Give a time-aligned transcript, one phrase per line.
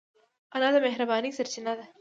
[0.55, 1.85] انا د مهربانۍ سرچینه ده